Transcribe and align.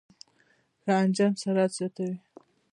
ښه 0.81 0.91
انجن 1.03 1.31
سرعت 1.41 1.71
زیاتوي. 1.77 2.17